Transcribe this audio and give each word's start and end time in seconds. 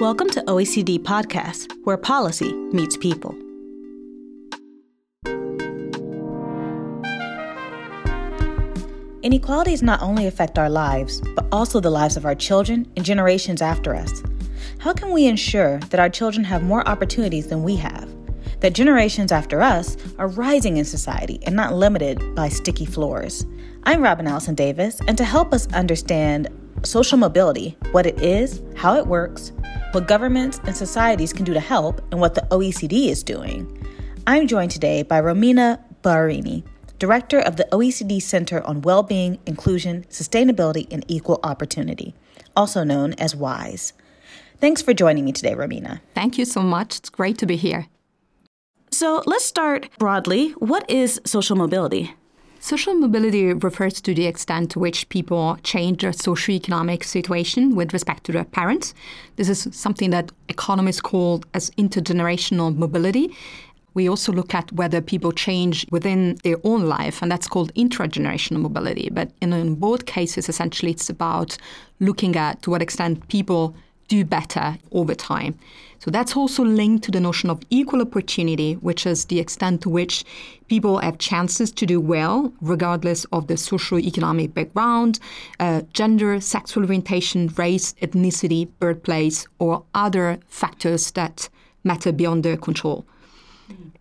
Welcome 0.00 0.28
to 0.30 0.42
OECD 0.48 0.98
Podcast, 0.98 1.72
where 1.84 1.96
policy 1.96 2.52
meets 2.52 2.96
people. 2.96 3.32
Inequalities 9.22 9.84
not 9.84 10.02
only 10.02 10.26
affect 10.26 10.58
our 10.58 10.68
lives, 10.68 11.20
but 11.36 11.46
also 11.52 11.78
the 11.78 11.90
lives 11.90 12.16
of 12.16 12.24
our 12.26 12.34
children 12.34 12.90
and 12.96 13.04
generations 13.04 13.62
after 13.62 13.94
us. 13.94 14.24
How 14.78 14.92
can 14.92 15.12
we 15.12 15.26
ensure 15.26 15.78
that 15.78 16.00
our 16.00 16.10
children 16.10 16.42
have 16.42 16.64
more 16.64 16.86
opportunities 16.88 17.46
than 17.46 17.62
we 17.62 17.76
have? 17.76 18.12
That 18.62 18.74
generations 18.74 19.30
after 19.30 19.62
us 19.62 19.96
are 20.18 20.26
rising 20.26 20.78
in 20.78 20.84
society 20.84 21.38
and 21.44 21.54
not 21.54 21.72
limited 21.72 22.34
by 22.34 22.48
sticky 22.48 22.86
floors? 22.86 23.46
I'm 23.84 24.02
Robin 24.02 24.26
Allison 24.26 24.56
Davis, 24.56 25.00
and 25.06 25.16
to 25.18 25.24
help 25.24 25.54
us 25.54 25.72
understand 25.72 26.48
social 26.84 27.18
mobility, 27.18 27.76
what 27.92 28.06
it 28.06 28.20
is, 28.22 28.62
how 28.76 28.96
it 28.96 29.06
works, 29.06 29.52
what 29.92 30.08
governments 30.08 30.60
and 30.64 30.76
societies 30.76 31.32
can 31.32 31.44
do 31.44 31.54
to 31.54 31.60
help, 31.60 32.00
and 32.10 32.20
what 32.20 32.34
the 32.34 32.46
OECD 32.50 33.08
is 33.08 33.22
doing, 33.22 33.66
I'm 34.26 34.46
joined 34.46 34.70
today 34.70 35.02
by 35.02 35.20
Romina 35.20 35.82
Boarini, 36.02 36.64
Director 36.98 37.40
of 37.40 37.56
the 37.56 37.68
OECD 37.72 38.22
Center 38.22 38.62
on 38.66 38.82
Wellbeing, 38.82 39.38
Inclusion, 39.46 40.04
Sustainability, 40.08 40.86
and 40.90 41.04
Equal 41.08 41.40
Opportunity, 41.42 42.14
also 42.56 42.84
known 42.84 43.12
as 43.14 43.36
WISE. 43.36 43.92
Thanks 44.58 44.80
for 44.80 44.94
joining 44.94 45.24
me 45.24 45.32
today, 45.32 45.54
Romina. 45.54 46.00
Thank 46.14 46.38
you 46.38 46.44
so 46.44 46.62
much. 46.62 46.96
It's 46.96 47.10
great 47.10 47.36
to 47.38 47.46
be 47.46 47.56
here. 47.56 47.86
So 48.90 49.22
let's 49.26 49.44
start 49.44 49.90
broadly. 49.98 50.50
What 50.52 50.88
is 50.88 51.20
social 51.26 51.56
mobility? 51.56 52.14
Social 52.64 52.94
mobility 52.94 53.52
refers 53.52 54.00
to 54.00 54.14
the 54.14 54.24
extent 54.24 54.70
to 54.70 54.78
which 54.78 55.06
people 55.10 55.58
change 55.64 56.00
their 56.00 56.12
socioeconomic 56.12 57.04
situation 57.04 57.76
with 57.76 57.92
respect 57.92 58.24
to 58.24 58.32
their 58.32 58.44
parents. 58.44 58.94
This 59.36 59.50
is 59.50 59.68
something 59.70 60.08
that 60.12 60.32
economists 60.48 61.02
call 61.02 61.42
as 61.52 61.68
intergenerational 61.72 62.74
mobility. 62.74 63.36
We 63.92 64.08
also 64.08 64.32
look 64.32 64.54
at 64.54 64.72
whether 64.72 65.02
people 65.02 65.30
change 65.30 65.86
within 65.90 66.38
their 66.42 66.56
own 66.64 66.86
life, 66.86 67.20
and 67.20 67.30
that's 67.30 67.48
called 67.48 67.70
intragenerational 67.74 68.62
mobility. 68.62 69.10
But 69.10 69.30
in, 69.42 69.52
in 69.52 69.74
both 69.74 70.06
cases, 70.06 70.48
essentially, 70.48 70.92
it's 70.92 71.10
about 71.10 71.58
looking 72.00 72.34
at 72.34 72.62
to 72.62 72.70
what 72.70 72.80
extent 72.80 73.28
people 73.28 73.76
do 74.08 74.24
better 74.24 74.78
over 74.92 75.14
time. 75.14 75.58
So 75.98 76.10
that's 76.10 76.36
also 76.36 76.62
linked 76.62 77.04
to 77.04 77.10
the 77.10 77.20
notion 77.20 77.48
of 77.48 77.62
equal 77.70 78.02
opportunity, 78.02 78.74
which 78.74 79.06
is 79.06 79.24
the 79.24 79.40
extent 79.40 79.80
to 79.82 79.88
which 79.88 80.24
people 80.68 80.98
have 80.98 81.16
chances 81.16 81.72
to 81.72 81.86
do 81.86 81.98
well, 81.98 82.52
regardless 82.60 83.24
of 83.32 83.46
the 83.46 83.56
socio-economic 83.56 84.52
background, 84.52 85.18
uh, 85.60 85.80
gender, 85.94 86.40
sexual 86.40 86.84
orientation, 86.84 87.48
race, 87.56 87.94
ethnicity, 88.02 88.68
birthplace, 88.80 89.46
or 89.58 89.82
other 89.94 90.38
factors 90.46 91.10
that 91.12 91.48
matter 91.84 92.12
beyond 92.12 92.42
their 92.44 92.58
control. 92.58 93.06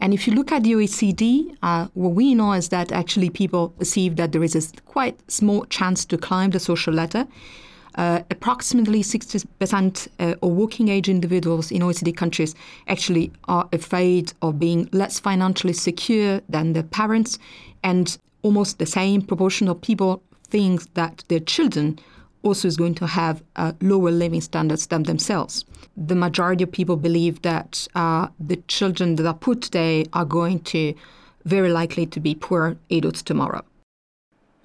And 0.01 0.13
if 0.13 0.27
you 0.27 0.33
look 0.33 0.51
at 0.51 0.63
the 0.63 0.73
OECD, 0.73 1.55
uh, 1.63 1.87
what 1.93 2.09
we 2.09 2.35
know 2.35 2.51
is 2.51 2.67
that 2.69 2.91
actually 2.91 3.29
people 3.29 3.69
perceive 3.69 4.17
that 4.17 4.33
there 4.33 4.43
is 4.43 4.55
a 4.55 4.81
quite 4.81 5.17
small 5.31 5.63
chance 5.65 6.03
to 6.05 6.17
climb 6.17 6.49
the 6.49 6.59
social 6.59 6.93
ladder. 6.93 7.25
Uh, 7.95 8.21
approximately 8.31 9.03
60% 9.03 10.07
uh, 10.19 10.35
of 10.41 10.51
working 10.51 10.87
age 10.87 11.09
individuals 11.09 11.71
in 11.71 11.81
OECD 11.81 12.15
countries 12.15 12.55
actually 12.87 13.31
are 13.47 13.69
afraid 13.71 14.33
of 14.41 14.57
being 14.59 14.89
less 14.91 15.19
financially 15.19 15.73
secure 15.73 16.41
than 16.49 16.73
their 16.73 16.83
parents, 16.83 17.37
and 17.83 18.17
almost 18.41 18.79
the 18.79 18.85
same 18.85 19.21
proportion 19.21 19.67
of 19.67 19.79
people 19.81 20.23
think 20.43 20.93
that 20.93 21.23
their 21.27 21.39
children 21.39 21.99
also 22.43 22.67
is 22.67 22.77
going 22.77 22.95
to 22.95 23.07
have 23.07 23.41
uh, 23.55 23.71
lower 23.81 24.11
living 24.11 24.41
standards 24.41 24.87
than 24.87 25.03
themselves. 25.03 25.65
The 25.95 26.15
majority 26.15 26.63
of 26.63 26.71
people 26.71 26.97
believe 26.97 27.41
that 27.41 27.87
uh, 27.95 28.27
the 28.39 28.57
children 28.67 29.15
that 29.15 29.25
are 29.25 29.33
put 29.33 29.61
today 29.61 30.05
are 30.13 30.25
going 30.25 30.59
to 30.61 30.93
very 31.45 31.69
likely 31.69 32.05
to 32.05 32.19
be 32.19 32.35
poor 32.35 32.77
adults 32.89 33.21
tomorrow. 33.21 33.63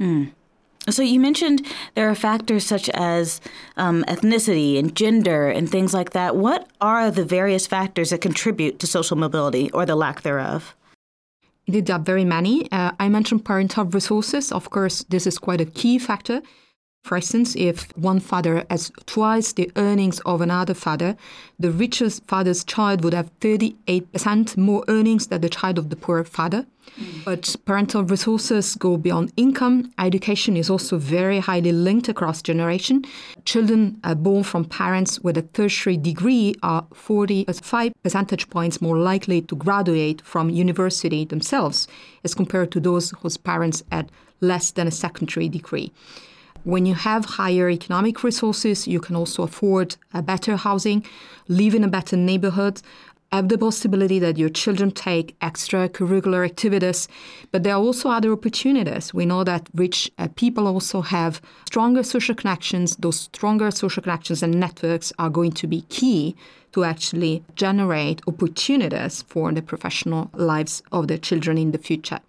Mm. 0.01 0.33
So 0.91 1.03
you 1.03 1.21
mentioned 1.21 1.67
there 1.95 2.09
are 2.09 2.15
factors 2.15 2.65
such 2.65 2.89
as 2.91 3.41
um, 3.77 4.05
ethnicity 4.09 4.79
and 4.79 4.95
gender 4.95 5.49
and 5.49 5.71
things 5.71 5.93
like 5.93 6.11
that. 6.11 6.37
What 6.37 6.69
are 6.81 7.11
the 7.11 7.25
various 7.25 7.67
factors 7.67 8.11
that 8.11 8.21
contribute 8.21 8.79
to 8.79 8.87
social 8.87 9.17
mobility 9.17 9.71
or 9.73 9.85
the 9.85 9.97
lack 9.97 10.23
thereof? 10.23 10.75
Indeed, 11.67 11.87
there 11.87 11.97
are 11.97 12.03
very 12.03 12.25
many. 12.25 12.71
Uh, 12.73 12.93
I 12.99 13.11
mentioned 13.11 13.45
parental 13.45 13.85
resources. 13.85 14.51
Of 14.51 14.71
course, 14.71 15.05
this 15.11 15.27
is 15.27 15.39
quite 15.39 15.61
a 15.61 15.67
key 15.67 15.99
factor. 15.99 16.41
For 17.09 17.17
instance, 17.17 17.57
if 17.57 17.91
one 17.97 18.21
father 18.21 18.67
has 18.69 18.93
twice 19.07 19.55
the 19.55 19.71
earnings 19.77 20.21
of 20.27 20.43
another 20.43 20.75
father, 20.75 21.17
the 21.59 21.71
richest 21.71 22.27
father's 22.27 22.65
child 22.65 23.03
would 23.03 23.15
have 23.15 23.31
38% 23.41 24.59
more 24.59 24.85
earnings 24.89 25.29
than 25.29 25.41
the 25.41 25.49
child 25.49 25.79
of 25.79 25.89
the 25.89 25.97
poor 25.97 26.23
father. 26.23 26.67
Mm. 27.01 27.25
But 27.25 27.57
parental 27.65 28.05
resources 28.05 28.75
go 28.75 28.99
beyond 28.99 29.33
income. 29.39 29.91
Education 29.99 30.55
is 30.55 30.69
also 30.69 30.99
very 30.99 31.39
highly 31.39 31.73
linked 31.73 32.11
across 32.11 32.43
generation. 32.43 33.05
Children 33.47 34.01
born 34.19 34.43
from 34.43 34.67
parents 34.67 35.19
with 35.21 35.39
a 35.39 35.43
tertiary 35.43 35.97
degree 35.97 36.55
are 36.63 36.87
45 36.93 37.93
percentage 38.03 38.51
points 38.51 38.83
more 38.83 38.99
likely 38.99 39.41
to 39.41 39.57
graduate 39.57 40.21
from 40.21 40.51
university 40.51 41.25
themselves 41.25 41.89
as 42.23 42.35
compared 42.35 42.71
to 42.73 42.81
those 42.81 43.13
whose 43.23 43.39
parents 43.39 43.83
had 43.91 44.13
less 44.43 44.73
than 44.73 44.87
a 44.87 44.91
secondary 44.91 45.49
degree. 45.49 45.91
When 46.69 46.85
you 46.85 46.97
have 46.97 47.25
higher 47.25 47.71
economic 47.71 48.23
resources, 48.23 48.87
you 48.87 49.01
can 49.01 49.17
also 49.17 49.43
afford 49.43 49.97
a 50.13 50.21
better 50.21 50.55
housing, 50.55 51.03
live 51.49 51.75
in 51.75 51.83
a 51.83 51.89
better 51.89 52.15
neighborhood, 52.15 52.83
have 53.33 53.49
the 53.49 53.57
possibility 53.57 54.19
that 54.19 54.37
your 54.37 54.51
children 54.51 54.91
take 54.91 55.35
extracurricular 55.41 56.45
activities, 56.45 57.09
but 57.53 57.63
there 57.63 57.73
are 57.73 57.81
also 57.81 58.11
other 58.11 58.33
opportunities. 58.33 59.15
We 59.15 59.25
know 59.25 59.45
that 59.45 59.71
rich 59.75 60.11
uh, 60.19 60.29
people 60.37 60.67
also 60.67 61.01
have 61.01 61.41
stronger 61.65 62.03
social 62.03 62.35
connections. 62.35 62.97
Those 62.97 63.21
stronger 63.21 63.71
social 63.71 64.03
connections 64.03 64.43
and 64.43 64.61
networks 64.61 65.11
are 65.19 65.31
going 65.31 65.53
to 65.53 65.67
be 65.67 65.87
key 65.89 66.37
to 66.73 66.85
actually 66.85 67.45
generate 67.55 68.21
opportunities 68.29 69.23
for 69.23 69.53
the 69.53 69.63
professional 69.63 70.31
lives 70.35 70.83
of 70.93 71.09
the 71.09 71.17
children 71.17 71.57
in 71.57 71.71
the 71.71 71.79
future. 71.79 72.21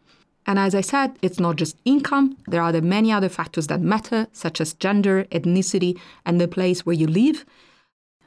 And 0.45 0.57
as 0.57 0.73
I 0.73 0.81
said, 0.81 1.15
it's 1.21 1.39
not 1.39 1.57
just 1.57 1.77
income, 1.85 2.37
there 2.47 2.61
are 2.61 2.71
the 2.71 2.81
many 2.81 3.11
other 3.11 3.29
factors 3.29 3.67
that 3.67 3.81
matter, 3.81 4.27
such 4.31 4.59
as 4.59 4.73
gender, 4.73 5.25
ethnicity, 5.25 5.99
and 6.25 6.39
the 6.39 6.47
place 6.47 6.85
where 6.85 6.95
you 6.95 7.07
live. 7.07 7.45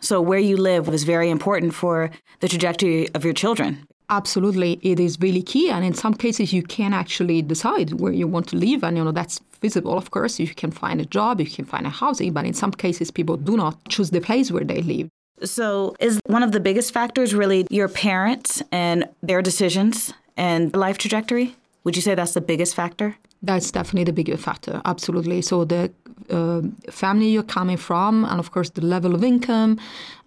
So, 0.01 0.21
where 0.21 0.39
you 0.39 0.57
live 0.57 0.89
is 0.89 1.05
very 1.05 1.31
important 1.31 1.75
for 1.75 2.11
the 2.41 2.49
trajectory 2.49 3.09
of 3.15 3.25
your 3.25 3.35
children. 3.35 3.87
Absolutely, 4.11 4.79
it 4.83 5.01
is 5.01 5.19
really 5.21 5.43
key. 5.43 5.71
And 5.71 5.85
in 5.85 5.95
some 5.95 6.13
cases, 6.13 6.53
you 6.53 6.63
can 6.63 6.93
actually 6.93 7.41
decide 7.41 8.01
where 8.01 8.13
you 8.13 8.27
want 8.27 8.49
to 8.49 8.57
live. 8.57 8.85
And, 8.85 8.97
you 8.97 9.05
know, 9.05 9.13
that's 9.13 9.41
feasible, 9.61 9.97
of 9.97 10.11
course. 10.11 10.39
You 10.39 10.49
can 10.49 10.71
find 10.71 11.01
a 11.01 11.07
job, 11.07 11.41
you 11.41 11.47
can 11.47 11.65
find 11.65 11.87
a 11.87 11.91
housing. 11.91 12.33
But 12.33 12.45
in 12.45 12.53
some 12.53 12.73
cases, 12.73 13.11
people 13.11 13.37
do 13.37 13.57
not 13.57 13.79
choose 13.89 14.11
the 14.11 14.21
place 14.21 14.51
where 14.51 14.65
they 14.65 14.83
live. 14.83 15.09
So, 15.45 15.97
is 15.99 16.21
one 16.27 16.43
of 16.43 16.53
the 16.53 16.61
biggest 16.61 16.93
factors 16.93 17.35
really 17.35 17.67
your 17.71 17.89
parents 17.89 18.63
and 18.71 19.09
their 19.23 19.41
decisions 19.41 20.13
and 20.37 20.75
life 20.77 20.99
trajectory? 20.99 21.57
Would 21.85 21.97
you 21.97 22.03
say 22.03 22.15
that's 22.15 22.35
the 22.35 22.41
biggest 22.41 22.75
factor? 22.75 23.17
That's 23.43 23.71
definitely 23.73 24.05
the 24.05 24.13
biggest 24.13 24.45
factor, 24.45 24.81
absolutely. 24.85 25.43
So 25.43 25.65
the 25.65 25.91
uh, 26.31 26.63
family 26.91 27.29
you're 27.29 27.43
coming 27.43 27.77
from, 27.77 28.25
and 28.25 28.39
of 28.39 28.53
course 28.53 28.71
the 28.71 28.83
level 28.83 29.15
of 29.15 29.25
income 29.25 29.79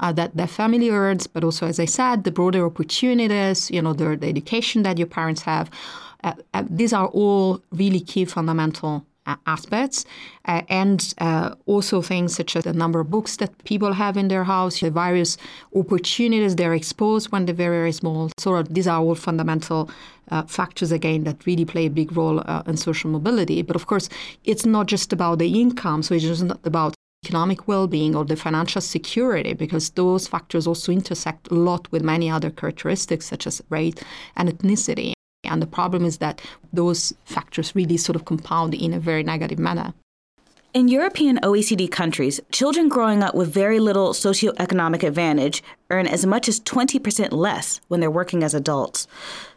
uh, 0.01 0.11
that 0.13 0.35
that 0.35 0.49
family 0.49 0.89
earns, 0.89 1.27
but 1.27 1.43
also, 1.43 1.65
as 1.65 1.79
I 1.79 1.85
said, 1.85 2.25
the 2.25 2.31
broader 2.31 2.65
opportunities, 2.65 3.71
you 3.71 3.81
know, 3.81 3.93
the, 3.93 4.17
the 4.17 4.27
education 4.27 4.83
that 4.83 4.97
your 4.97 5.07
parents 5.07 5.43
have. 5.43 5.69
Uh, 6.23 6.33
uh 6.53 6.63
these 6.69 6.91
are 6.91 7.07
all 7.07 7.61
really 7.71 7.99
key 7.99 8.25
fundamental 8.25 9.05
aspects, 9.45 10.05
uh, 10.45 10.61
and 10.69 11.13
uh, 11.17 11.55
also 11.65 12.01
things 12.01 12.35
such 12.35 12.55
as 12.55 12.63
the 12.63 12.73
number 12.73 12.99
of 12.99 13.09
books 13.09 13.37
that 13.37 13.51
people 13.63 13.93
have 13.93 14.17
in 14.17 14.27
their 14.27 14.43
house, 14.43 14.79
the 14.79 14.91
various 14.91 15.37
opportunities 15.75 16.55
they're 16.55 16.73
exposed 16.73 17.31
when 17.31 17.45
they're 17.45 17.55
very, 17.55 17.77
very 17.77 17.91
small. 17.91 18.29
So 18.37 18.61
these 18.63 18.87
are 18.87 18.99
all 18.99 19.15
fundamental 19.15 19.89
uh, 20.31 20.43
factors 20.43 20.91
again 20.91 21.23
that 21.23 21.45
really 21.45 21.65
play 21.65 21.85
a 21.85 21.89
big 21.89 22.15
role 22.15 22.41
uh, 22.45 22.63
in 22.67 22.77
social 22.77 23.09
mobility. 23.09 23.61
But 23.61 23.75
of 23.75 23.87
course, 23.87 24.09
it's 24.43 24.65
not 24.65 24.87
just 24.87 25.13
about 25.13 25.39
the 25.39 25.59
income. 25.59 26.03
So 26.03 26.15
it's 26.15 26.23
just 26.23 26.43
not 26.43 26.59
about 26.63 26.95
economic 27.25 27.67
well-being 27.67 28.15
or 28.15 28.23
the 28.23 28.35
financial 28.35 28.81
security 28.81 29.53
because 29.53 29.89
those 29.91 30.27
factors 30.27 30.67
also 30.67 30.91
intersect 30.91 31.49
a 31.49 31.55
lot 31.55 31.91
with 31.91 32.03
many 32.03 32.29
other 32.29 32.51
characteristics 32.51 33.25
such 33.25 33.47
as 33.47 33.63
race 33.69 33.95
and 34.35 34.47
ethnicity 34.49 35.15
and 35.45 35.61
the 35.61 35.67
problem 35.67 36.05
is 36.05 36.17
that 36.17 36.41
those 36.73 37.13
factors 37.25 37.75
really 37.75 37.97
sort 37.97 38.15
of 38.15 38.25
compound 38.25 38.73
in 38.73 38.93
a 38.93 38.99
very 38.99 39.23
negative 39.23 39.59
manner. 39.59 39.93
In 40.75 40.89
European 40.89 41.37
OECD 41.37 41.89
countries, 41.89 42.41
children 42.51 42.89
growing 42.89 43.23
up 43.23 43.33
with 43.33 43.53
very 43.53 43.79
little 43.79 44.09
socioeconomic 44.09 45.03
advantage 45.03 45.63
earn 45.89 46.05
as 46.05 46.25
much 46.25 46.49
as 46.49 46.59
20% 46.59 47.31
less 47.31 47.79
when 47.87 48.01
they're 48.01 48.11
working 48.11 48.43
as 48.43 48.53
adults. 48.53 49.07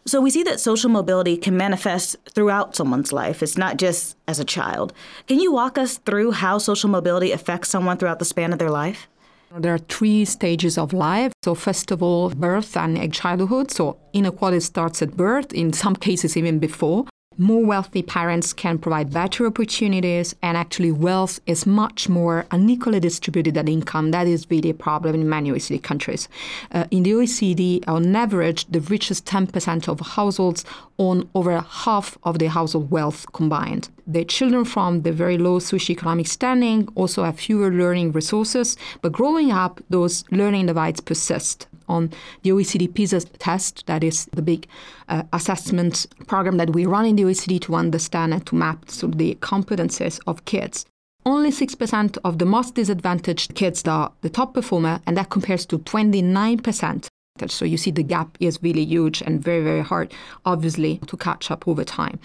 So 0.06 0.20
we 0.20 0.31
see 0.31 0.44
that 0.44 0.61
social 0.61 0.88
mobility 0.88 1.37
can 1.37 1.56
manifest 1.56 2.14
throughout 2.31 2.76
someone's 2.76 3.12
life. 3.12 3.43
It's 3.43 3.58
not 3.58 3.79
just 3.79 4.17
as 4.29 4.38
a 4.38 4.44
child. 4.44 4.93
Can 5.26 5.41
you 5.41 5.50
walk 5.50 5.76
us 5.76 5.99
through 5.99 6.31
how 6.31 6.58
social 6.58 6.88
mobility 6.88 7.32
affects 7.32 7.69
someone 7.69 7.96
throughout 7.96 8.20
the 8.20 8.25
span 8.25 8.52
of 8.52 8.61
their 8.61 8.70
life? 8.70 9.08
There 9.56 9.75
are 9.75 9.79
three 9.79 10.25
stages 10.25 10.77
of 10.77 10.93
life. 10.93 11.33
So, 11.43 11.55
first 11.55 11.91
of 11.91 12.03
all, 12.03 12.31
birth 12.31 12.77
and 12.77 13.12
childhood. 13.12 13.71
So, 13.71 13.99
inequality 14.12 14.61
starts 14.61 15.00
at 15.03 15.17
birth, 15.17 15.53
in 15.53 15.73
some 15.73 15.97
cases, 15.97 16.37
even 16.37 16.59
before 16.59 17.06
more 17.38 17.64
wealthy 17.64 18.02
parents 18.02 18.52
can 18.52 18.79
provide 18.79 19.12
better 19.12 19.46
opportunities, 19.46 20.35
and 20.43 20.56
actually, 20.56 20.90
wealth 20.90 21.40
is 21.46 21.67
much 21.67 22.08
more 22.08 22.44
unequally 22.50 22.99
distributed 22.99 23.55
than 23.55 23.69
income. 23.69 24.11
That 24.11 24.26
is 24.26 24.46
really 24.50 24.70
a 24.70 24.75
problem 24.75 25.14
in 25.14 25.29
many 25.29 25.52
OECD 25.52 25.81
countries. 25.82 26.29
Uh, 26.73 26.87
in 26.90 27.05
the 27.05 27.12
OECD, 27.12 27.85
on 27.87 28.14
average, 28.17 28.67
the 28.67 28.81
richest 28.81 29.25
10% 29.25 29.88
of 29.88 30.00
households 30.00 30.64
own 30.99 31.29
over 31.35 31.61
half 31.61 32.19
of 32.25 32.40
the 32.40 32.49
household 32.49 32.90
wealth 32.90 33.25
combined. 33.32 33.88
The 34.05 34.25
children 34.25 34.64
from 34.64 35.02
the 35.02 35.12
very 35.12 35.38
low 35.38 35.61
socioeconomic 35.61 36.26
standing 36.26 36.88
also 36.96 37.23
have 37.23 37.38
fewer 37.38 37.70
learning 37.70 38.12
resources, 38.12 38.76
but 39.00 39.12
growing 39.12 39.52
up, 39.52 39.81
those 39.88 40.25
learning 40.32 40.67
divides 40.67 41.00
persist 41.00 41.68
on 41.88 42.11
the 42.43 42.50
OECD 42.50 42.93
PISA 42.93 43.20
test, 43.38 43.87
that 43.87 44.05
is 44.05 44.26
the 44.26 44.43
big 44.43 44.67
uh, 45.08 45.23
assessment 45.32 46.06
program 46.26 46.56
that 46.58 46.70
we 46.70 46.87
run 46.87 47.06
in 47.06 47.17
the 47.17 47.25
OECD 47.25 47.61
to 47.62 47.75
understand 47.75 48.32
and 48.32 48.46
to 48.46 48.55
map 48.55 48.90
so 48.90 49.06
the 49.06 49.37
competences 49.40 50.20
of 50.26 50.44
kids. 50.44 50.85
Only 51.26 51.50
6% 51.50 52.19
of 52.25 52.38
the 52.38 52.46
most 52.46 52.75
disadvantaged 52.75 53.55
kids 53.55 53.87
are 53.87 54.12
the 54.23 54.31
top 54.31 54.55
performer, 54.55 55.00
and 55.06 55.17
that 55.17 55.31
compares 55.31 55.67
to 55.67 55.79
29% 55.79 57.08
so 57.46 57.64
you 57.64 57.76
see 57.76 57.90
the 57.90 58.02
gap 58.02 58.37
is 58.40 58.58
really 58.62 58.85
huge 58.85 59.23
and 59.23 59.43
very, 59.43 59.62
very 59.62 59.82
hard, 59.82 60.12
obviously, 60.44 60.99
to 61.06 61.17
catch 61.17 61.50
up 61.50 61.67
over 61.69 61.85
time. 61.85 62.19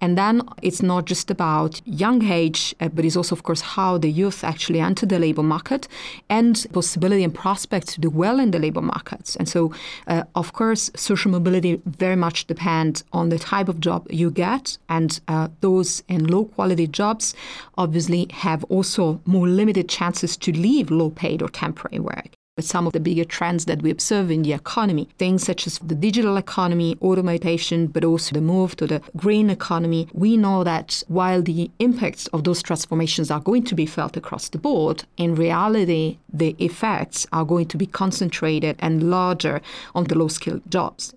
And 0.00 0.18
then 0.18 0.42
it's 0.62 0.82
not 0.82 1.04
just 1.06 1.30
about 1.30 1.80
young 1.86 2.22
age, 2.24 2.74
uh, 2.80 2.88
but 2.88 3.04
it's 3.04 3.16
also, 3.16 3.34
of 3.34 3.42
course, 3.42 3.60
how 3.60 3.98
the 3.98 4.10
youth 4.10 4.44
actually 4.44 4.80
enter 4.80 5.06
the 5.06 5.18
labor 5.18 5.42
market 5.42 5.88
and 6.28 6.66
possibility 6.72 7.24
and 7.24 7.34
prospects 7.34 7.94
to 7.94 8.00
do 8.00 8.10
well 8.10 8.38
in 8.38 8.50
the 8.50 8.58
labor 8.58 8.82
markets. 8.82 9.36
And 9.36 9.48
so, 9.48 9.72
uh, 10.06 10.24
of 10.34 10.52
course, 10.52 10.90
social 10.96 11.30
mobility 11.30 11.80
very 11.86 12.16
much 12.16 12.46
depends 12.46 13.04
on 13.12 13.28
the 13.28 13.38
type 13.38 13.68
of 13.68 13.80
job 13.80 14.06
you 14.10 14.30
get. 14.30 14.78
And 14.88 15.20
uh, 15.28 15.48
those 15.60 16.02
in 16.08 16.26
low 16.26 16.44
quality 16.46 16.86
jobs 16.86 17.34
obviously 17.76 18.26
have 18.32 18.64
also 18.64 19.20
more 19.24 19.48
limited 19.48 19.88
chances 19.88 20.36
to 20.38 20.52
leave 20.52 20.90
low 20.90 21.10
paid 21.10 21.42
or 21.42 21.48
temporary 21.48 21.98
work 21.98 22.30
some 22.62 22.86
of 22.86 22.92
the 22.92 23.00
bigger 23.00 23.24
trends 23.24 23.64
that 23.64 23.82
we 23.82 23.90
observe 23.90 24.30
in 24.30 24.42
the 24.42 24.52
economy, 24.52 25.08
things 25.18 25.42
such 25.42 25.66
as 25.66 25.78
the 25.80 25.94
digital 25.94 26.36
economy, 26.36 26.96
automation, 27.02 27.88
but 27.88 28.04
also 28.04 28.32
the 28.32 28.40
move 28.40 28.76
to 28.76 28.86
the 28.86 29.02
green 29.16 29.50
economy, 29.50 30.06
we 30.12 30.36
know 30.36 30.62
that 30.62 31.02
while 31.08 31.42
the 31.42 31.68
impacts 31.80 32.28
of 32.28 32.44
those 32.44 32.62
transformations 32.62 33.28
are 33.28 33.40
going 33.40 33.64
to 33.64 33.74
be 33.74 33.86
felt 33.86 34.16
across 34.16 34.48
the 34.48 34.58
board, 34.58 35.04
in 35.16 35.34
reality, 35.34 36.18
the 36.32 36.54
effects 36.60 37.26
are 37.32 37.44
going 37.44 37.66
to 37.66 37.76
be 37.76 37.86
concentrated 37.86 38.76
and 38.78 39.10
larger 39.10 39.60
on 39.94 40.04
the 40.04 40.16
low 40.16 40.28
skilled 40.28 40.62
jobs. 40.70 41.12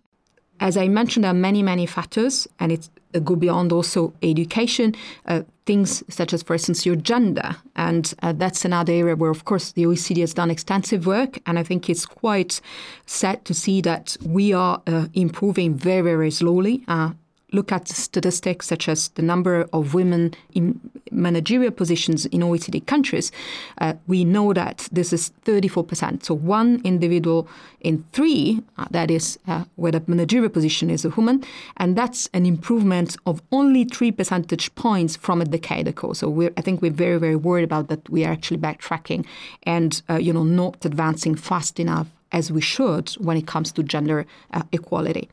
As 0.60 0.75
I 0.75 0.88
mentioned, 0.88 1.24
there 1.24 1.31
are 1.31 1.36
many, 1.36 1.62
many 1.62 1.86
factors, 1.86 2.48
and 2.60 2.89
uh, 3.13 3.19
go 3.19 3.36
beyond 3.36 3.72
also 3.72 4.12
education, 4.24 4.95
uh, 5.28 5.44
things 5.67 6.03
such 6.09 6.33
as, 6.33 6.41
for 6.41 6.53
instance, 6.53 6.85
your 6.85 6.95
gender. 6.95 7.57
And 7.75 8.11
uh, 8.23 8.33
that's 8.33 8.65
another 8.65 8.93
area 8.93 9.15
where, 9.15 9.29
of 9.29 9.45
course, 9.45 9.73
the 9.73 9.83
OECD 9.83 10.21
has 10.21 10.33
done 10.33 10.49
extensive 10.49 11.05
work. 11.05 11.37
And 11.45 11.59
I 11.59 11.63
think 11.63 11.89
it's 11.89 12.05
quite 12.05 12.61
sad 13.05 13.45
to 13.45 13.53
see 13.53 13.81
that 13.81 14.17
we 14.25 14.53
are 14.53 14.81
uh, 14.87 15.07
improving 15.13 15.75
very, 15.75 16.01
very 16.01 16.31
slowly. 16.31 16.83
Uh, 16.87 17.11
look 17.53 17.71
at 17.71 17.88
statistics 17.88 18.67
such 18.67 18.89
as 18.89 19.09
the 19.09 19.21
number 19.21 19.67
of 19.71 19.94
women 19.94 20.33
in 20.53 20.79
managerial 21.11 21.71
positions 21.71 22.25
in 22.27 22.41
OECD 22.41 22.85
countries, 22.85 23.31
uh, 23.79 23.94
we 24.07 24.25
know 24.25 24.53
that 24.53 24.89
this 24.91 25.13
is 25.13 25.31
34%. 25.45 26.23
So 26.23 26.33
one 26.33 26.81
individual 26.83 27.47
in 27.79 28.03
three, 28.11 28.61
uh, 28.77 28.85
that 28.91 29.09
is 29.09 29.39
uh, 29.47 29.63
where 29.75 29.94
the 29.94 30.03
managerial 30.07 30.49
position 30.49 30.89
is 30.89 31.05
a 31.05 31.09
woman, 31.09 31.44
and 31.77 31.95
that's 31.95 32.27
an 32.33 32.45
improvement 32.45 33.15
of 33.25 33.41
only 33.51 33.85
three 33.85 34.11
percentage 34.11 34.73
points 34.75 35.15
from 35.15 35.41
a 35.41 35.45
decade 35.45 35.88
ago. 35.88 36.11
So 36.13 36.51
I 36.57 36.61
think 36.61 36.81
we're 36.81 36.91
very, 36.91 37.17
very 37.17 37.35
worried 37.35 37.63
about 37.63 37.88
that 37.88 38.09
we 38.09 38.25
are 38.25 38.31
actually 38.31 38.57
backtracking 38.57 39.25
and 39.63 40.01
uh, 40.09 40.15
you 40.15 40.33
know 40.33 40.43
not 40.43 40.83
advancing 40.83 41.35
fast 41.35 41.79
enough 41.79 42.07
as 42.31 42.51
we 42.51 42.59
should 42.59 43.09
when 43.11 43.38
it 43.38 43.47
comes 43.47 43.71
to 43.71 43.83
gender 43.83 44.25
uh, 44.51 44.63
equality. 44.73 45.29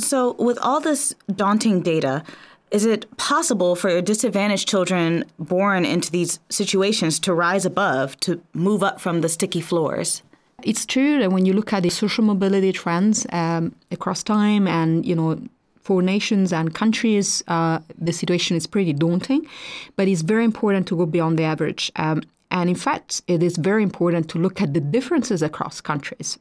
So, 0.00 0.32
with 0.38 0.58
all 0.58 0.80
this 0.80 1.14
daunting 1.34 1.82
data, 1.82 2.22
is 2.70 2.86
it 2.86 3.04
possible 3.16 3.74
for 3.74 4.00
disadvantaged 4.00 4.68
children 4.68 5.24
born 5.38 5.84
into 5.84 6.10
these 6.10 6.38
situations 6.48 7.18
to 7.20 7.34
rise 7.34 7.66
above, 7.66 8.18
to 8.20 8.40
move 8.54 8.82
up 8.82 9.00
from 9.00 9.20
the 9.20 9.28
sticky 9.28 9.60
floors? 9.60 10.22
It's 10.62 10.86
true 10.86 11.18
that 11.18 11.32
when 11.32 11.46
you 11.46 11.52
look 11.52 11.72
at 11.72 11.82
the 11.82 11.90
social 11.90 12.24
mobility 12.24 12.72
trends 12.72 13.26
um, 13.32 13.74
across 13.90 14.22
time 14.22 14.68
and, 14.68 15.04
you 15.04 15.16
know, 15.16 15.40
for 15.82 16.02
nations 16.02 16.52
and 16.52 16.74
countries, 16.74 17.42
uh, 17.48 17.80
the 17.98 18.12
situation 18.12 18.56
is 18.56 18.66
pretty 18.66 18.92
daunting, 18.92 19.46
but 19.96 20.06
it's 20.06 20.22
very 20.22 20.44
important 20.44 20.86
to 20.88 20.96
go 20.96 21.06
beyond 21.06 21.38
the 21.38 21.44
average. 21.44 21.90
Um, 21.96 22.22
and 22.50 22.68
in 22.68 22.76
fact, 22.76 23.22
it 23.26 23.42
is 23.42 23.56
very 23.56 23.82
important 23.82 24.28
to 24.30 24.38
look 24.38 24.60
at 24.60 24.74
the 24.74 24.80
differences 24.80 25.42
across 25.42 25.80
countries. 25.80 26.38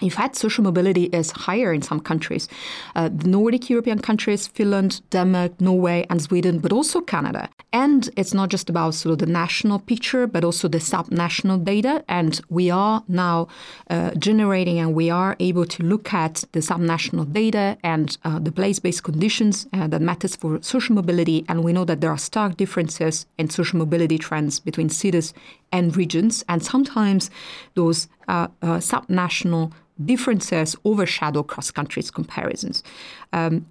In 0.00 0.10
fact, 0.10 0.36
social 0.36 0.64
mobility 0.64 1.04
is 1.04 1.30
higher 1.30 1.72
in 1.72 1.82
some 1.82 2.00
countries. 2.00 2.48
Uh, 2.94 3.08
the 3.08 3.28
Nordic 3.28 3.68
European 3.70 3.98
countries, 3.98 4.46
Finland, 4.46 5.00
Denmark, 5.10 5.60
Norway, 5.60 6.06
and 6.10 6.22
Sweden, 6.22 6.58
but 6.58 6.72
also 6.72 7.00
Canada. 7.00 7.48
And 7.72 8.08
it's 8.16 8.32
not 8.32 8.48
just 8.50 8.70
about 8.70 8.94
sort 8.94 9.12
of 9.12 9.18
the 9.18 9.32
national 9.32 9.78
picture, 9.80 10.26
but 10.26 10.44
also 10.44 10.68
the 10.68 10.80
sub-national 10.80 11.58
data. 11.58 12.04
And 12.08 12.40
we 12.48 12.70
are 12.70 13.02
now 13.08 13.48
uh, 13.90 14.12
generating 14.14 14.78
and 14.78 14.94
we 14.94 15.10
are 15.10 15.36
able 15.38 15.66
to 15.66 15.82
look 15.82 16.14
at 16.14 16.44
the 16.52 16.62
sub-national 16.62 17.24
data 17.26 17.76
and 17.82 18.16
uh, 18.24 18.38
the 18.38 18.52
place-based 18.52 19.02
conditions 19.02 19.66
uh, 19.72 19.86
that 19.88 20.00
matters 20.00 20.36
for 20.36 20.62
social 20.62 20.94
mobility. 20.94 21.44
And 21.48 21.64
we 21.64 21.72
know 21.72 21.84
that 21.84 22.00
there 22.00 22.10
are 22.10 22.18
stark 22.18 22.56
differences 22.56 23.26
in 23.36 23.50
social 23.50 23.78
mobility 23.78 24.18
trends 24.18 24.60
between 24.60 24.88
cities 24.88 25.34
and 25.72 25.96
regions. 25.96 26.44
And 26.48 26.62
sometimes 26.62 27.30
those 27.74 28.08
uh, 28.28 28.48
uh, 28.62 28.80
sub-national 28.80 29.72
differences 30.04 30.76
overshadow 30.84 31.42
cross 31.42 31.70
countries 31.70 32.10
comparisons. 32.10 32.82
Um, 33.32 33.66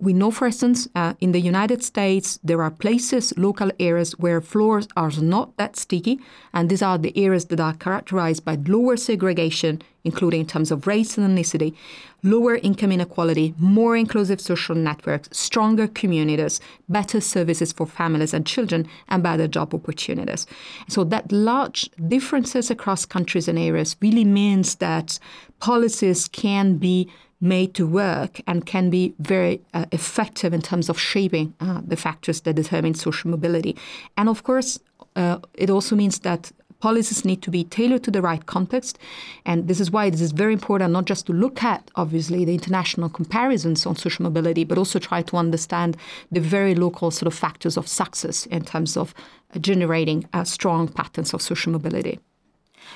we 0.00 0.14
know, 0.14 0.30
for 0.30 0.46
instance, 0.46 0.88
uh, 0.94 1.14
in 1.20 1.32
the 1.32 1.40
United 1.40 1.84
States, 1.84 2.38
there 2.42 2.62
are 2.62 2.70
places, 2.70 3.36
local 3.36 3.70
areas 3.78 4.12
where 4.18 4.40
floors 4.40 4.88
are 4.96 5.10
not 5.20 5.56
that 5.58 5.76
sticky, 5.76 6.18
and 6.54 6.70
these 6.70 6.82
are 6.82 6.96
the 6.96 7.16
areas 7.16 7.46
that 7.46 7.60
are 7.60 7.74
characterized 7.74 8.44
by 8.44 8.56
lower 8.66 8.96
segregation, 8.96 9.82
including 10.04 10.40
in 10.40 10.46
terms 10.46 10.70
of 10.70 10.86
race 10.86 11.18
and 11.18 11.38
ethnicity, 11.38 11.74
lower 12.22 12.56
income 12.56 12.92
inequality, 12.92 13.54
more 13.58 13.94
inclusive 13.94 14.40
social 14.40 14.74
networks, 14.74 15.28
stronger 15.36 15.86
communities, 15.86 16.60
better 16.88 17.20
services 17.20 17.70
for 17.70 17.86
families 17.86 18.32
and 18.32 18.46
children, 18.46 18.88
and 19.08 19.22
better 19.22 19.46
job 19.46 19.74
opportunities. 19.74 20.46
So 20.88 21.04
that 21.04 21.30
large 21.30 21.90
differences 22.08 22.70
across 22.70 23.04
countries 23.04 23.48
and 23.48 23.58
areas 23.58 23.96
really 24.00 24.24
means 24.24 24.76
that 24.76 25.18
policies 25.60 26.26
can 26.26 26.78
be 26.78 27.10
made 27.40 27.74
to 27.74 27.86
work 27.86 28.40
and 28.46 28.66
can 28.66 28.90
be 28.90 29.14
very 29.18 29.60
uh, 29.72 29.86
effective 29.92 30.52
in 30.52 30.60
terms 30.60 30.88
of 30.88 30.98
shaping 30.98 31.54
uh, 31.60 31.80
the 31.86 31.96
factors 31.96 32.42
that 32.42 32.54
determine 32.54 32.94
social 32.94 33.30
mobility. 33.30 33.76
And 34.16 34.28
of 34.28 34.42
course, 34.42 34.78
uh, 35.16 35.38
it 35.54 35.70
also 35.70 35.96
means 35.96 36.20
that 36.20 36.52
policies 36.80 37.24
need 37.24 37.42
to 37.42 37.50
be 37.50 37.64
tailored 37.64 38.02
to 38.04 38.10
the 38.10 38.22
right 38.22 38.46
context. 38.46 38.98
And 39.44 39.68
this 39.68 39.80
is 39.80 39.90
why 39.90 40.10
this 40.10 40.20
is 40.20 40.32
very 40.32 40.52
important 40.52 40.92
not 40.92 41.04
just 41.04 41.26
to 41.26 41.32
look 41.32 41.62
at, 41.62 41.90
obviously, 41.94 42.44
the 42.44 42.54
international 42.54 43.08
comparisons 43.08 43.86
on 43.86 43.96
social 43.96 44.22
mobility, 44.22 44.64
but 44.64 44.78
also 44.78 44.98
try 44.98 45.22
to 45.22 45.36
understand 45.36 45.96
the 46.32 46.40
very 46.40 46.74
local 46.74 47.10
sort 47.10 47.26
of 47.26 47.38
factors 47.38 47.76
of 47.76 47.86
success 47.86 48.46
in 48.46 48.64
terms 48.64 48.96
of 48.96 49.14
generating 49.60 50.26
uh, 50.32 50.44
strong 50.44 50.88
patterns 50.88 51.34
of 51.34 51.42
social 51.42 51.72
mobility. 51.72 52.18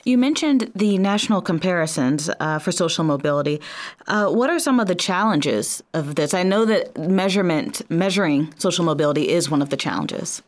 You 0.02 0.18
mentioned 0.18 0.70
the 0.74 0.98
national 0.98 1.40
comparisons 1.40 2.28
uh, 2.40 2.58
for 2.58 2.72
social 2.72 3.04
mobility. 3.04 3.60
Uh, 4.06 4.28
what 4.28 4.50
are 4.50 4.58
some 4.58 4.80
of 4.80 4.86
the 4.88 4.94
challenges 4.94 5.82
of 5.92 6.16
this? 6.16 6.34
I 6.34 6.42
know 6.42 6.64
that 6.64 6.98
measurement, 6.98 7.88
measuring 7.90 8.52
social 8.58 8.84
mobility, 8.84 9.28
is 9.28 9.50
one 9.50 9.62
of 9.62 9.70
the 9.70 9.76
challenges. 9.76 10.42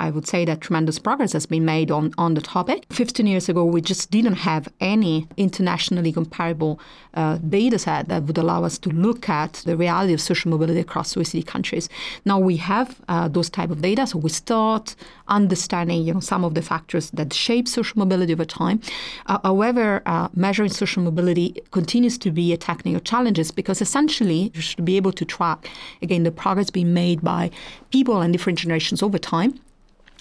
I 0.00 0.10
would 0.10 0.26
say 0.26 0.44
that 0.46 0.62
tremendous 0.62 0.98
progress 0.98 1.32
has 1.34 1.44
been 1.44 1.64
made 1.64 1.90
on, 1.90 2.14
on 2.16 2.34
the 2.34 2.40
topic. 2.40 2.86
15 2.90 3.26
years 3.26 3.48
ago, 3.48 3.64
we 3.64 3.82
just 3.82 4.10
didn't 4.10 4.36
have 4.36 4.66
any 4.80 5.28
internationally 5.36 6.10
comparable 6.10 6.80
uh, 7.12 7.36
data 7.36 7.78
set 7.78 8.08
that 8.08 8.22
would 8.24 8.38
allow 8.38 8.64
us 8.64 8.78
to 8.78 8.90
look 8.90 9.28
at 9.28 9.54
the 9.66 9.76
reality 9.76 10.14
of 10.14 10.20
social 10.20 10.50
mobility 10.50 10.80
across 10.80 11.14
OECD 11.14 11.46
countries. 11.46 11.88
Now 12.24 12.38
we 12.38 12.56
have 12.56 13.00
uh, 13.08 13.28
those 13.28 13.50
type 13.50 13.70
of 13.70 13.82
data, 13.82 14.06
so 14.06 14.18
we 14.18 14.30
start 14.30 14.96
understanding 15.28 16.02
you 16.02 16.14
know, 16.14 16.20
some 16.20 16.44
of 16.44 16.54
the 16.54 16.62
factors 16.62 17.10
that 17.10 17.32
shape 17.34 17.68
social 17.68 17.98
mobility 17.98 18.32
over 18.32 18.44
time. 18.46 18.80
Uh, 19.26 19.38
however, 19.44 20.02
uh, 20.06 20.28
measuring 20.34 20.70
social 20.70 21.02
mobility 21.02 21.60
continues 21.72 22.16
to 22.18 22.30
be 22.30 22.52
a 22.52 22.56
technical 22.56 23.00
challenge 23.00 23.34
because 23.54 23.82
essentially 23.82 24.50
you 24.54 24.60
should 24.60 24.84
be 24.84 24.96
able 24.96 25.12
to 25.12 25.24
track, 25.24 25.68
again, 26.00 26.22
the 26.22 26.30
progress 26.30 26.70
being 26.70 26.94
made 26.94 27.20
by 27.20 27.50
people 27.90 28.22
and 28.22 28.32
different 28.32 28.58
generations 28.58 29.02
over 29.02 29.18
time 29.18 29.60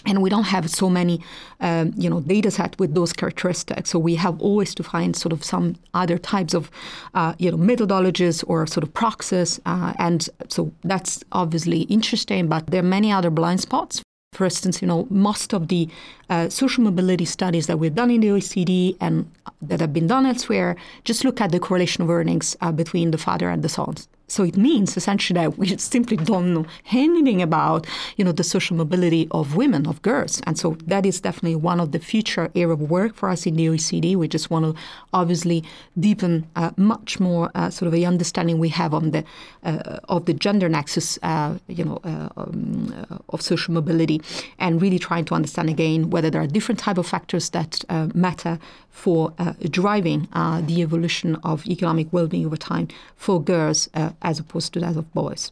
and 0.05 0.21
we 0.21 0.29
don't 0.29 0.43
have 0.43 0.69
so 0.69 0.89
many 0.89 1.21
um, 1.61 1.93
you 1.95 2.09
know 2.09 2.21
data 2.21 2.51
set 2.51 2.77
with 2.79 2.93
those 2.93 3.13
characteristics 3.13 3.89
so 3.89 3.99
we 3.99 4.15
have 4.15 4.39
always 4.41 4.75
to 4.75 4.83
find 4.83 5.15
sort 5.15 5.33
of 5.33 5.43
some 5.43 5.75
other 5.93 6.17
types 6.17 6.53
of 6.53 6.69
uh, 7.13 7.33
you 7.39 7.51
know 7.51 7.57
methodologies 7.57 8.43
or 8.47 8.67
sort 8.67 8.83
of 8.83 8.93
proxies 8.93 9.59
uh, 9.65 9.93
and 9.99 10.29
so 10.49 10.71
that's 10.83 11.23
obviously 11.31 11.81
interesting 11.83 12.47
but 12.47 12.67
there 12.67 12.79
are 12.79 12.91
many 12.97 13.11
other 13.11 13.29
blind 13.29 13.59
spots 13.59 14.01
for 14.33 14.45
instance, 14.45 14.81
you 14.81 14.87
know, 14.87 15.07
most 15.09 15.53
of 15.53 15.67
the 15.67 15.87
uh, 16.29 16.49
social 16.49 16.83
mobility 16.83 17.25
studies 17.25 17.67
that 17.67 17.77
we've 17.77 17.93
done 17.93 18.09
in 18.09 18.21
the 18.21 18.27
OECD 18.29 18.97
and 18.99 19.29
that 19.61 19.79
have 19.79 19.93
been 19.93 20.07
done 20.07 20.25
elsewhere 20.25 20.75
just 21.03 21.23
look 21.23 21.39
at 21.39 21.51
the 21.51 21.59
correlation 21.59 22.03
of 22.03 22.09
earnings 22.09 22.57
uh, 22.61 22.71
between 22.71 23.11
the 23.11 23.17
father 23.17 23.49
and 23.49 23.63
the 23.63 23.69
sons. 23.69 24.07
So 24.27 24.43
it 24.43 24.57
means 24.57 24.97
essentially 24.97 25.39
that 25.39 25.57
we 25.57 25.77
simply 25.77 26.17
don't 26.17 26.53
know 26.53 26.65
anything 26.91 27.41
about, 27.41 27.85
you 28.17 28.25
know, 28.25 28.31
the 28.31 28.43
social 28.43 28.75
mobility 28.75 29.27
of 29.31 29.55
women, 29.55 29.85
of 29.85 30.01
girls. 30.01 30.41
And 30.47 30.57
so 30.57 30.77
that 30.87 31.05
is 31.05 31.21
definitely 31.21 31.55
one 31.55 31.79
of 31.79 31.91
the 31.91 31.99
future 31.99 32.49
area 32.55 32.73
of 32.73 32.81
work 32.81 33.15
for 33.15 33.29
us 33.29 33.45
in 33.45 33.55
the 33.55 33.67
OECD. 33.67 34.15
We 34.15 34.27
just 34.27 34.49
want 34.49 34.65
to 34.65 34.81
obviously 35.13 35.63
deepen 35.99 36.47
uh, 36.55 36.71
much 36.77 37.19
more 37.19 37.51
uh, 37.53 37.69
sort 37.69 37.87
of 37.87 37.93
a 37.93 38.05
understanding 38.05 38.59
we 38.59 38.69
have 38.69 38.93
on 38.93 39.11
the 39.11 39.23
uh, 39.63 39.99
of 40.09 40.25
the 40.25 40.33
gender 40.33 40.67
nexus, 40.67 41.19
uh, 41.23 41.57
you 41.67 41.85
know, 41.85 41.99
uh, 42.03 42.29
um, 42.37 43.05
uh, 43.09 43.17
of 43.29 43.41
social 43.41 43.73
mobility, 43.73 44.21
and 44.59 44.81
really 44.81 44.99
trying 44.99 45.25
to 45.25 45.33
understand 45.33 45.69
again 45.69 46.09
whether 46.09 46.29
there 46.29 46.41
are 46.41 46.47
different 46.47 46.79
type 46.79 46.97
of 46.97 47.07
factors 47.07 47.49
that 47.51 47.83
matter 48.13 48.59
for 48.89 49.33
driving 49.69 50.27
the 50.67 50.81
evolution 50.81 51.35
of 51.43 51.65
economic 51.67 52.07
well-being 52.11 52.45
over 52.45 52.57
time 52.57 52.87
for 53.15 53.41
girls 53.41 53.89
as 54.21 54.39
opposed 54.39 54.73
to 54.73 54.79
that 54.79 54.97
of 54.97 55.13
boys. 55.13 55.51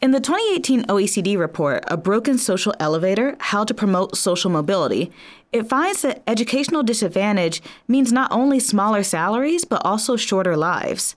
In 0.00 0.12
the 0.12 0.20
2018 0.20 0.84
OECD 0.84 1.38
report, 1.38 1.84
A 1.88 1.96
Broken 1.96 2.38
Social 2.38 2.74
Elevator 2.80 3.36
How 3.38 3.64
to 3.64 3.74
Promote 3.74 4.16
Social 4.16 4.50
Mobility, 4.50 5.12
it 5.52 5.68
finds 5.68 6.02
that 6.02 6.22
educational 6.26 6.82
disadvantage 6.82 7.62
means 7.86 8.10
not 8.12 8.32
only 8.32 8.58
smaller 8.60 9.02
salaries, 9.02 9.64
but 9.64 9.84
also 9.84 10.16
shorter 10.16 10.56
lives. 10.56 11.16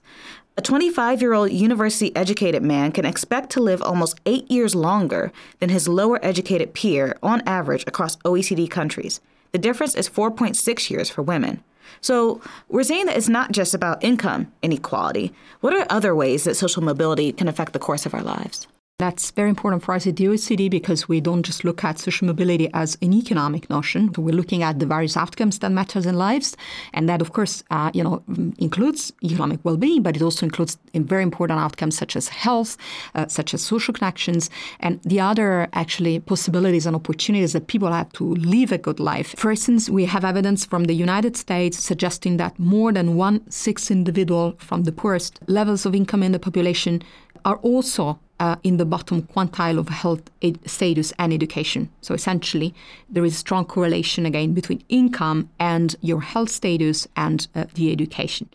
A 0.56 0.62
25 0.62 1.20
year 1.20 1.32
old 1.32 1.50
university 1.50 2.14
educated 2.14 2.62
man 2.62 2.92
can 2.92 3.04
expect 3.04 3.50
to 3.50 3.60
live 3.60 3.82
almost 3.82 4.20
eight 4.26 4.48
years 4.50 4.74
longer 4.74 5.32
than 5.58 5.70
his 5.70 5.88
lower 5.88 6.24
educated 6.24 6.74
peer 6.74 7.16
on 7.22 7.42
average 7.46 7.84
across 7.86 8.16
OECD 8.18 8.70
countries. 8.70 9.20
The 9.52 9.58
difference 9.58 9.94
is 9.94 10.08
4.6 10.08 10.90
years 10.90 11.10
for 11.10 11.22
women. 11.22 11.62
So 12.00 12.40
we're 12.68 12.84
saying 12.84 13.06
that 13.06 13.16
it's 13.16 13.28
not 13.28 13.52
just 13.52 13.74
about 13.74 14.02
income 14.02 14.52
inequality. 14.62 15.32
What 15.60 15.74
are 15.74 15.86
other 15.90 16.14
ways 16.14 16.44
that 16.44 16.54
social 16.54 16.82
mobility 16.82 17.32
can 17.32 17.48
affect 17.48 17.72
the 17.72 17.78
course 17.78 18.06
of 18.06 18.14
our 18.14 18.22
lives? 18.22 18.66
That's 19.04 19.32
very 19.32 19.50
important 19.50 19.82
for 19.82 19.92
us 19.94 20.06
at 20.06 20.16
the 20.16 20.24
OECD 20.24 20.70
because 20.70 21.10
we 21.10 21.20
don't 21.20 21.42
just 21.42 21.62
look 21.62 21.84
at 21.84 21.98
social 21.98 22.26
mobility 22.26 22.70
as 22.72 22.96
an 23.02 23.12
economic 23.12 23.68
notion. 23.68 24.10
We're 24.16 24.34
looking 24.34 24.62
at 24.62 24.78
the 24.78 24.86
various 24.86 25.14
outcomes 25.14 25.58
that 25.58 25.70
matters 25.72 26.06
in 26.06 26.14
lives, 26.16 26.56
and 26.94 27.06
that, 27.06 27.20
of 27.20 27.34
course, 27.34 27.62
uh, 27.70 27.90
you 27.92 28.02
know, 28.02 28.22
includes 28.56 29.12
economic 29.22 29.60
well-being, 29.62 30.02
but 30.02 30.16
it 30.16 30.22
also 30.22 30.46
includes 30.46 30.78
very 30.94 31.22
important 31.22 31.60
outcomes 31.60 31.98
such 31.98 32.16
as 32.16 32.28
health, 32.28 32.78
uh, 33.14 33.26
such 33.26 33.52
as 33.52 33.60
social 33.60 33.92
connections, 33.92 34.48
and 34.80 35.02
the 35.02 35.20
other 35.20 35.68
actually 35.74 36.18
possibilities 36.20 36.86
and 36.86 36.96
opportunities 36.96 37.52
that 37.52 37.66
people 37.66 37.92
have 37.92 38.10
to 38.14 38.34
live 38.36 38.72
a 38.72 38.78
good 38.78 39.00
life. 39.00 39.34
For 39.36 39.50
instance, 39.50 39.90
we 39.90 40.06
have 40.06 40.24
evidence 40.24 40.64
from 40.64 40.84
the 40.84 40.94
United 40.94 41.36
States 41.36 41.78
suggesting 41.78 42.38
that 42.38 42.58
more 42.58 42.90
than 42.90 43.16
one 43.16 43.42
sixth 43.50 43.90
individual 43.90 44.54
from 44.56 44.84
the 44.84 44.92
poorest 44.92 45.40
levels 45.46 45.84
of 45.84 45.94
income 45.94 46.22
in 46.22 46.32
the 46.32 46.38
population 46.38 47.02
are 47.44 47.56
also 47.56 48.18
uh, 48.40 48.56
in 48.62 48.76
the 48.76 48.84
bottom 48.84 49.22
quantile 49.22 49.78
of 49.78 49.88
health 49.88 50.30
status 50.66 51.12
and 51.18 51.32
education. 51.32 51.90
So 52.00 52.14
essentially, 52.14 52.74
there 53.08 53.24
is 53.24 53.34
a 53.34 53.38
strong 53.38 53.64
correlation 53.64 54.26
again 54.26 54.54
between 54.54 54.82
income 54.88 55.50
and 55.58 55.96
your 56.00 56.20
health 56.20 56.50
status 56.50 57.06
and 57.16 57.46
uh, 57.54 57.64
the 57.74 57.92
education. 57.92 58.50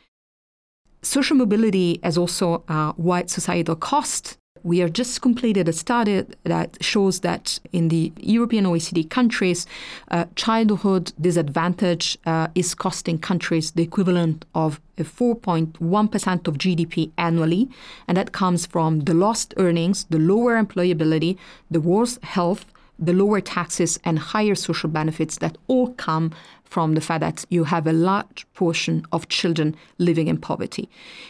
Social 1.01 1.37
mobility 1.37 1.99
has 2.03 2.17
also 2.17 2.63
a 2.67 2.93
wide 2.97 3.29
societal 3.29 3.75
cost 3.75 4.37
we 4.63 4.79
have 4.79 4.93
just 4.93 5.21
completed 5.21 5.67
a 5.67 5.73
study 5.73 6.25
that 6.43 6.77
shows 6.81 7.21
that 7.21 7.59
in 7.71 7.89
the 7.89 8.11
European 8.17 8.65
OECD 8.65 9.09
countries, 9.09 9.65
uh, 10.11 10.25
childhood 10.35 11.13
disadvantage 11.19 12.17
uh, 12.25 12.47
is 12.55 12.75
costing 12.75 13.17
countries 13.17 13.71
the 13.71 13.83
equivalent 13.83 14.45
of 14.55 14.79
4.1% 14.97 16.47
of 16.47 16.57
GDP 16.57 17.11
annually. 17.17 17.69
And 18.07 18.17
that 18.17 18.31
comes 18.31 18.65
from 18.65 19.01
the 19.01 19.13
lost 19.13 19.53
earnings, 19.57 20.05
the 20.09 20.19
lower 20.19 20.61
employability, 20.61 21.37
the 21.71 21.81
worse 21.81 22.19
health, 22.23 22.65
the 22.97 23.13
lower 23.13 23.39
taxes, 23.39 23.99
and 24.03 24.19
higher 24.19 24.55
social 24.55 24.89
benefits 24.89 25.37
that 25.37 25.57
all 25.67 25.93
come 25.93 26.31
from 26.69 26.93
the 26.93 27.01
fact 27.01 27.21
that 27.21 27.45
you 27.49 27.63
have 27.65 27.87
a 27.87 27.93
large 27.93 28.45
portion 28.53 29.05
of 29.11 29.27
children 29.27 29.75
living 29.97 30.27
in 30.27 30.37
poverty. 30.37 30.87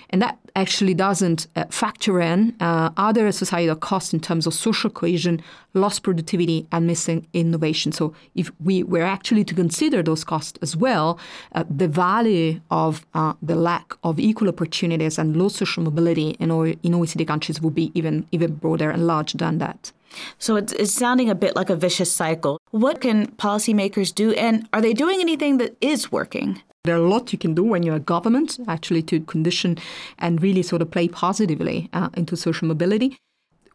And 0.10 0.22
that 0.22 0.38
actually 0.56 0.94
doesn't 0.94 1.48
uh, 1.56 1.66
factor 1.70 2.20
in 2.20 2.56
uh, 2.60 2.90
other 2.98 3.32
societal 3.32 3.76
costs 3.76 4.14
in 4.14 4.20
terms 4.20 4.46
of 4.46 4.54
social 4.54 4.90
cohesion, 4.90 5.42
lost 5.74 6.04
productivity, 6.04 6.68
and 6.72 6.86
missing 6.86 7.26
innovation. 7.34 7.92
So 7.92 8.14
if 8.36 8.52
we 8.60 8.84
were 8.84 9.04
actually 9.04 9.46
to 9.46 9.56
consider 9.56 10.04
those 10.04 10.24
costs 10.26 10.60
as 10.62 10.76
well, 10.76 11.18
uh, 11.54 11.64
the 11.70 11.88
value 11.88 12.60
of 12.70 13.06
uh, 13.14 13.34
the 13.42 13.56
lack 13.56 13.94
of 14.04 14.20
equal 14.20 14.50
opportunities 14.50 15.18
and 15.18 15.38
low 15.38 15.48
social 15.48 15.84
mobility 15.84 16.32
in, 16.40 16.52
o- 16.52 16.64
in 16.64 16.94
OECD 16.94 17.26
countries 17.26 17.62
would 17.62 17.76
be 17.76 17.92
even, 17.94 18.28
even 18.32 18.56
broader 18.56 18.90
and 18.90 19.08
larger 19.08 19.38
than 19.38 19.60
that. 19.60 19.94
So 20.38 20.56
it's, 20.56 20.74
it's 20.74 20.92
sounding 20.92 21.30
a 21.30 21.36
bit 21.36 21.56
like 21.56 21.70
a 21.70 21.76
vicious 21.76 22.12
cycle. 22.12 22.59
What 22.72 23.02
can 23.02 23.26
policymakers 23.38 24.14
do, 24.14 24.32
and 24.34 24.70
are 24.74 24.82
they 24.82 24.94
doing 24.94 25.22
anything 25.22 25.58
that 25.58 25.76
is 25.82 26.12
working? 26.12 26.62
There 26.84 26.96
are 26.96 27.04
a 27.04 27.10
lot 27.10 27.34
you 27.34 27.40
can 27.40 27.56
do 27.56 27.64
when 27.64 27.82
you're 27.82 27.96
a 27.96 28.00
government, 28.00 28.60
actually, 28.68 29.02
to 29.04 29.22
condition 29.22 29.80
and 30.20 30.40
really 30.40 30.62
sort 30.62 30.84
of 30.84 30.92
play 30.92 31.08
positively 31.08 31.90
uh, 31.94 32.10
into 32.14 32.38
social 32.38 32.68
mobility. 32.68 33.18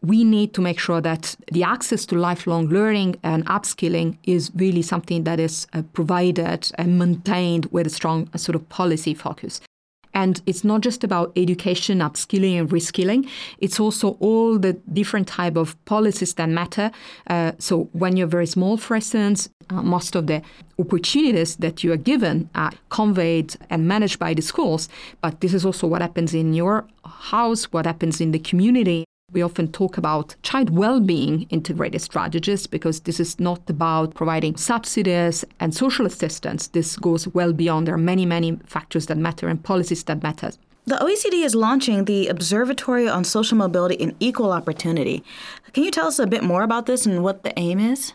We 0.01 0.23
need 0.23 0.53
to 0.53 0.61
make 0.61 0.79
sure 0.79 1.01
that 1.01 1.35
the 1.51 1.63
access 1.63 2.05
to 2.05 2.15
lifelong 2.15 2.67
learning 2.67 3.17
and 3.21 3.45
upskilling 3.47 4.17
is 4.23 4.49
really 4.55 4.81
something 4.81 5.25
that 5.25 5.41
is 5.41 5.67
uh, 5.73 5.81
provided 5.91 6.71
and 6.75 6.97
maintained 6.97 7.65
with 7.73 7.87
a 7.87 7.89
strong 7.89 8.29
uh, 8.33 8.37
sort 8.37 8.55
of 8.55 8.69
policy 8.69 9.13
focus. 9.13 9.59
And 10.15 10.41
it's 10.45 10.63
not 10.63 10.81
just 10.81 11.03
about 11.03 11.31
education, 11.35 11.99
upskilling, 11.99 12.57
and 12.59 12.69
reskilling. 12.69 13.29
It's 13.59 13.79
also 13.79 14.17
all 14.21 14.57
the 14.57 14.73
different 14.91 15.27
type 15.27 15.57
of 15.57 15.75
policies 15.85 16.33
that 16.35 16.49
matter. 16.49 16.89
Uh, 17.27 17.51
so 17.59 17.89
when 17.91 18.17
you're 18.17 18.25
very 18.25 18.47
small, 18.47 18.77
for 18.77 18.95
instance, 18.95 19.49
uh, 19.69 19.81
most 19.81 20.15
of 20.15 20.27
the 20.27 20.41
opportunities 20.79 21.57
that 21.57 21.83
you 21.83 21.91
are 21.91 21.97
given 21.97 22.49
are 22.55 22.71
conveyed 22.89 23.55
and 23.69 23.87
managed 23.87 24.17
by 24.17 24.33
the 24.33 24.41
schools. 24.41 24.89
But 25.21 25.41
this 25.41 25.53
is 25.53 25.65
also 25.65 25.85
what 25.85 26.01
happens 26.01 26.33
in 26.33 26.53
your 26.53 26.87
house, 27.03 27.65
what 27.65 27.85
happens 27.85 28.21
in 28.21 28.31
the 28.31 28.39
community. 28.39 29.05
We 29.35 29.41
often 29.41 29.71
talk 29.71 29.97
about 29.97 30.35
child 30.43 30.69
well 30.69 30.99
being 30.99 31.47
integrated 31.49 32.01
strategies 32.01 32.67
because 32.67 33.01
this 33.01 33.19
is 33.19 33.39
not 33.39 33.69
about 33.69 34.13
providing 34.13 34.55
subsidies 34.55 35.43
and 35.59 35.73
social 35.73 36.05
assistance. 36.05 36.67
This 36.67 36.95
goes 36.95 37.27
well 37.27 37.51
beyond. 37.51 37.87
There 37.87 37.95
are 37.95 37.97
many, 37.97 38.25
many 38.25 38.57
factors 38.65 39.07
that 39.07 39.17
matter 39.17 39.47
and 39.47 39.61
policies 39.61 40.03
that 40.03 40.21
matter. 40.21 40.51
The 40.85 40.95
OECD 40.97 41.43
is 41.43 41.55
launching 41.55 42.05
the 42.05 42.27
Observatory 42.27 43.09
on 43.09 43.23
Social 43.23 43.57
Mobility 43.57 44.01
and 44.01 44.15
Equal 44.19 44.51
Opportunity. 44.51 45.23
Can 45.73 45.83
you 45.83 45.91
tell 45.91 46.07
us 46.07 46.19
a 46.19 46.27
bit 46.27 46.43
more 46.43 46.61
about 46.61 46.85
this 46.85 47.07
and 47.07 47.23
what 47.23 47.43
the 47.43 47.57
aim 47.59 47.79
is? 47.79 48.13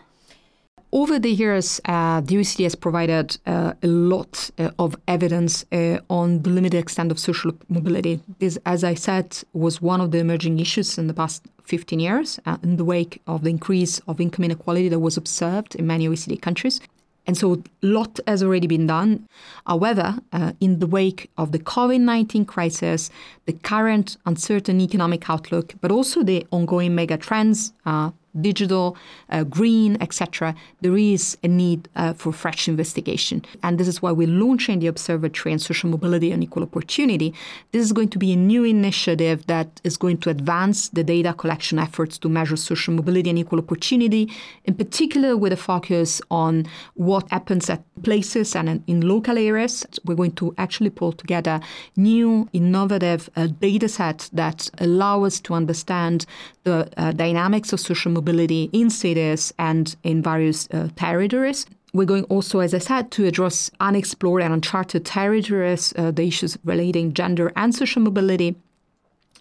Over 0.92 1.20
the 1.20 1.30
years, 1.30 1.80
uh, 1.84 2.20
the 2.20 2.34
OECD 2.34 2.64
has 2.64 2.74
provided 2.74 3.38
uh, 3.46 3.74
a 3.80 3.86
lot 3.86 4.50
uh, 4.58 4.70
of 4.76 4.96
evidence 5.06 5.64
uh, 5.70 5.98
on 6.10 6.42
the 6.42 6.50
limited 6.50 6.78
extent 6.78 7.12
of 7.12 7.18
social 7.20 7.52
mobility. 7.68 8.20
This, 8.40 8.58
as 8.66 8.82
I 8.82 8.94
said, 8.94 9.38
was 9.52 9.80
one 9.80 10.00
of 10.00 10.10
the 10.10 10.18
emerging 10.18 10.58
issues 10.58 10.98
in 10.98 11.06
the 11.06 11.14
past 11.14 11.46
15 11.62 12.00
years 12.00 12.40
uh, 12.44 12.56
in 12.64 12.76
the 12.76 12.84
wake 12.84 13.22
of 13.28 13.44
the 13.44 13.50
increase 13.50 14.00
of 14.08 14.20
income 14.20 14.44
inequality 14.44 14.88
that 14.88 14.98
was 14.98 15.16
observed 15.16 15.76
in 15.76 15.86
many 15.86 16.08
OECD 16.08 16.42
countries. 16.42 16.80
And 17.24 17.36
so 17.38 17.54
a 17.54 17.58
lot 17.82 18.18
has 18.26 18.42
already 18.42 18.66
been 18.66 18.88
done. 18.88 19.28
However, 19.66 20.18
uh, 20.32 20.54
in 20.58 20.80
the 20.80 20.88
wake 20.88 21.30
of 21.38 21.52
the 21.52 21.60
COVID 21.60 22.00
19 22.00 22.44
crisis, 22.46 23.10
the 23.46 23.52
current 23.52 24.16
uncertain 24.26 24.80
economic 24.80 25.30
outlook, 25.30 25.74
but 25.80 25.92
also 25.92 26.24
the 26.24 26.44
ongoing 26.50 26.96
mega 26.96 27.16
trends, 27.16 27.72
uh, 27.86 28.10
digital, 28.40 28.96
uh, 29.30 29.44
green, 29.44 29.96
etc., 30.00 30.54
there 30.80 30.96
is 30.96 31.36
a 31.42 31.48
need 31.48 31.88
uh, 31.96 32.12
for 32.12 32.32
fresh 32.32 32.68
investigation. 32.68 33.44
And 33.62 33.78
this 33.78 33.88
is 33.88 34.00
why 34.00 34.12
we're 34.12 34.28
launching 34.28 34.80
the 34.80 34.86
Observatory 34.86 35.52
on 35.52 35.58
Social 35.58 35.90
Mobility 35.90 36.30
and 36.32 36.42
Equal 36.42 36.62
Opportunity. 36.62 37.34
This 37.72 37.82
is 37.82 37.92
going 37.92 38.08
to 38.10 38.18
be 38.18 38.32
a 38.32 38.36
new 38.36 38.64
initiative 38.64 39.46
that 39.46 39.80
is 39.84 39.96
going 39.96 40.18
to 40.18 40.30
advance 40.30 40.88
the 40.90 41.02
data 41.02 41.32
collection 41.32 41.78
efforts 41.78 42.18
to 42.18 42.28
measure 42.28 42.56
social 42.56 42.94
mobility 42.94 43.30
and 43.30 43.38
equal 43.38 43.58
opportunity, 43.58 44.30
in 44.64 44.74
particular 44.74 45.36
with 45.36 45.52
a 45.52 45.56
focus 45.56 46.20
on 46.30 46.66
what 46.94 47.28
happens 47.30 47.68
at 47.68 47.82
places 48.02 48.54
and 48.54 48.82
in 48.86 49.00
local 49.00 49.38
areas. 49.38 49.84
We're 50.04 50.14
going 50.14 50.32
to 50.32 50.54
actually 50.56 50.90
pull 50.90 51.12
together 51.12 51.60
new, 51.96 52.48
innovative 52.52 53.28
uh, 53.36 53.48
data 53.60 53.88
sets 53.88 54.28
that 54.30 54.70
allow 54.78 55.24
us 55.24 55.40
to 55.40 55.54
understand 55.54 56.26
the 56.64 56.88
uh, 56.96 57.12
dynamics 57.12 57.72
of 57.72 57.80
social 57.80 58.12
mobility 58.12 58.19
mobility 58.20 58.62
in 58.72 58.90
cities 58.90 59.52
and 59.58 59.96
in 60.02 60.22
various 60.22 60.68
uh, 60.70 60.88
territories. 60.96 61.66
We're 61.92 62.12
going 62.14 62.24
also, 62.24 62.60
as 62.60 62.72
I 62.74 62.78
said, 62.78 63.10
to 63.12 63.26
address 63.26 63.70
unexplored 63.80 64.42
and 64.42 64.54
uncharted 64.54 65.04
territories, 65.04 65.92
uh, 65.96 66.10
the 66.12 66.22
issues 66.22 66.56
relating 66.64 67.14
gender 67.14 67.52
and 67.56 67.74
social 67.74 68.02
mobility, 68.02 68.54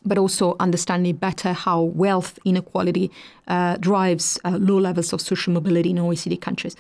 but 0.04 0.18
also 0.18 0.56
understanding 0.60 1.16
better 1.16 1.54
how 1.54 1.82
wealth 1.82 2.40
inequality 2.46 3.12
uh, 3.48 3.78
drives 3.78 4.40
uh, 4.46 4.58
low 4.60 4.80
levels 4.80 5.14
of 5.14 5.22
social 5.22 5.54
mobility 5.54 5.92
in 5.92 5.98
OECD 5.98 6.40
countries. 6.40 6.76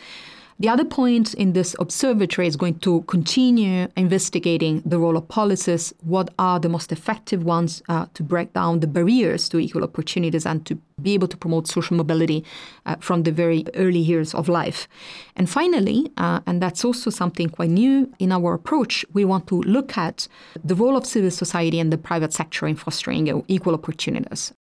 The 0.61 0.67
other 0.67 0.83
point 0.83 1.33
in 1.35 1.53
this 1.53 1.73
observatory 1.79 2.45
is 2.45 2.57
going 2.57 2.79
to 2.79 3.03
continue 3.03 3.87
investigating 3.95 4.81
the 4.85 4.99
role 4.99 5.15
of 5.15 5.25
policies, 5.29 5.93
what 6.01 6.33
are 6.37 6.59
the 6.59 6.67
most 6.67 6.91
effective 6.91 7.45
ones 7.45 7.81
uh, 7.87 8.07
to 8.13 8.23
break 8.23 8.51
down 8.51 8.81
the 8.81 8.87
barriers 8.87 9.47
to 9.49 9.59
equal 9.59 9.85
opportunities 9.85 10.45
and 10.45 10.65
to 10.65 10.75
be 11.01 11.13
able 11.13 11.29
to 11.29 11.37
promote 11.37 11.69
social 11.69 11.95
mobility 11.95 12.43
uh, 12.85 12.97
from 12.99 13.23
the 13.23 13.31
very 13.31 13.63
early 13.75 13.99
years 13.99 14.35
of 14.35 14.49
life. 14.49 14.89
And 15.37 15.49
finally, 15.49 16.11
uh, 16.17 16.41
and 16.45 16.61
that's 16.61 16.83
also 16.83 17.09
something 17.09 17.47
quite 17.47 17.69
new 17.69 18.13
in 18.19 18.33
our 18.33 18.53
approach, 18.53 19.05
we 19.13 19.23
want 19.23 19.47
to 19.47 19.61
look 19.61 19.97
at 19.97 20.27
the 20.61 20.75
role 20.75 20.97
of 20.97 21.05
civil 21.05 21.31
society 21.31 21.79
and 21.79 21.89
the 21.89 21.97
private 21.97 22.33
sector 22.33 22.67
in 22.67 22.75
fostering 22.75 23.45
equal 23.47 23.75
opportunities. 23.75 24.51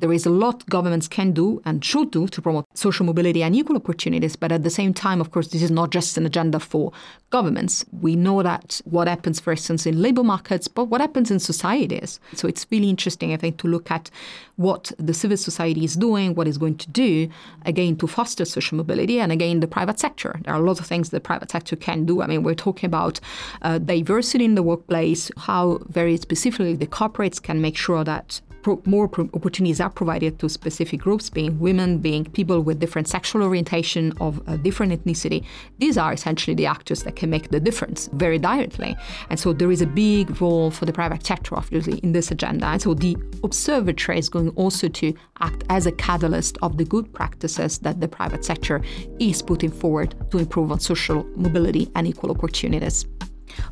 There 0.00 0.12
is 0.12 0.26
a 0.26 0.30
lot 0.30 0.64
governments 0.66 1.08
can 1.08 1.32
do 1.32 1.60
and 1.64 1.84
should 1.84 2.12
do 2.12 2.28
to 2.28 2.40
promote 2.40 2.66
social 2.74 3.04
mobility 3.04 3.42
and 3.42 3.56
equal 3.56 3.76
opportunities, 3.76 4.36
but 4.36 4.52
at 4.52 4.62
the 4.62 4.70
same 4.70 4.94
time, 4.94 5.20
of 5.20 5.32
course, 5.32 5.48
this 5.48 5.62
is 5.62 5.70
not 5.70 5.90
just 5.90 6.16
an 6.16 6.24
agenda 6.24 6.60
for 6.60 6.92
governments. 7.30 7.84
We 8.00 8.14
know 8.14 8.42
that 8.42 8.80
what 8.84 9.08
happens, 9.08 9.40
for 9.40 9.50
instance, 9.50 9.86
in 9.86 10.00
labor 10.00 10.22
markets, 10.22 10.68
but 10.68 10.84
what 10.84 11.00
happens 11.00 11.30
in 11.30 11.40
societies. 11.40 12.20
So 12.34 12.46
it's 12.46 12.66
really 12.70 12.88
interesting, 12.88 13.32
I 13.32 13.36
think, 13.36 13.58
to 13.58 13.66
look 13.66 13.90
at 13.90 14.10
what 14.56 14.92
the 14.98 15.14
civil 15.14 15.36
society 15.36 15.84
is 15.84 15.96
doing, 15.96 16.34
what 16.34 16.46
is 16.46 16.58
going 16.58 16.76
to 16.78 16.88
do, 16.90 17.28
again, 17.64 17.96
to 17.96 18.06
foster 18.06 18.44
social 18.44 18.76
mobility, 18.76 19.18
and 19.18 19.32
again, 19.32 19.60
the 19.60 19.66
private 19.66 19.98
sector. 19.98 20.38
There 20.44 20.54
are 20.54 20.60
a 20.60 20.64
lot 20.64 20.80
of 20.80 20.86
things 20.86 21.10
the 21.10 21.20
private 21.20 21.50
sector 21.50 21.76
can 21.76 22.04
do. 22.04 22.22
I 22.22 22.26
mean, 22.26 22.44
we're 22.44 22.54
talking 22.54 22.86
about 22.86 23.20
uh, 23.62 23.78
diversity 23.78 24.44
in 24.44 24.54
the 24.54 24.62
workplace, 24.62 25.30
how 25.36 25.80
very 25.88 26.16
specifically 26.16 26.74
the 26.74 26.86
corporates 26.86 27.42
can 27.42 27.60
make 27.60 27.76
sure 27.76 28.04
that 28.04 28.40
pro- 28.62 28.82
more 28.84 29.08
pro- 29.08 29.30
opportunities 29.34 29.80
are 29.80 29.90
provided 29.90 30.38
to 30.38 30.48
specific 30.48 31.00
groups, 31.00 31.30
being 31.30 31.58
women, 31.58 31.98
being 31.98 32.24
people 32.24 32.60
with 32.60 32.78
different 32.78 33.08
sexual 33.08 33.42
orientation, 33.42 34.12
of 34.20 34.40
a 34.46 34.56
different 34.58 34.92
ethnicity. 34.92 35.44
These 35.78 35.98
are 35.98 36.12
essentially 36.12 36.54
the 36.54 36.66
actors 36.66 37.02
that 37.04 37.16
can 37.16 37.30
make 37.30 37.50
the 37.50 37.60
difference 37.60 38.08
very 38.12 38.38
directly. 38.38 38.96
And 39.30 39.38
so 39.38 39.52
there 39.52 39.70
is 39.70 39.82
a 39.82 39.86
big 39.86 40.40
role 40.40 40.70
for 40.70 40.86
the 40.86 40.92
private 40.92 41.24
sector, 41.24 41.56
obviously, 41.56 41.98
in 41.98 42.12
this 42.12 42.30
agenda. 42.30 42.66
And 42.66 42.82
so 42.82 42.94
the 42.94 43.16
observatory 43.44 44.18
is 44.18 44.28
going 44.28 44.50
also 44.50 44.88
to 44.88 45.14
act 45.40 45.64
as 45.68 45.86
a 45.86 45.92
catalyst 45.92 46.58
of 46.62 46.78
the 46.78 46.84
good 46.84 47.12
practices 47.12 47.78
that 47.78 48.00
the 48.00 48.08
private 48.08 48.44
sector 48.44 48.82
is 49.18 49.42
putting 49.42 49.70
forward 49.70 50.14
to 50.30 50.38
improve 50.38 50.72
on 50.72 50.80
social 50.80 51.24
mobility 51.36 51.90
and 51.94 52.06
equal 52.06 52.30
opportunities. 52.30 53.06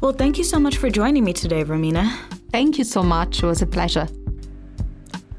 Well, 0.00 0.12
thank 0.12 0.38
you 0.38 0.45
so 0.45 0.59
much 0.59 0.78
for 0.78 0.90
joining 0.90 1.25
me 1.25 1.33
today, 1.33 1.64
Romina. 1.64 2.11
Thank 2.50 2.78
you 2.78 2.85
so 2.85 3.02
much. 3.02 3.43
It 3.43 3.47
was 3.47 3.62
a 3.62 3.66
pleasure. 3.66 4.09